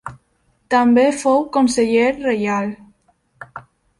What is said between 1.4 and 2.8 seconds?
conseller reial.